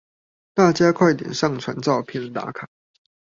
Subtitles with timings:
[0.55, 2.67] 大家快點上傳照片打卡